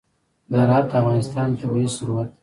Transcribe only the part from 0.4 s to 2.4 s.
زراعت د افغانستان طبعي ثروت دی.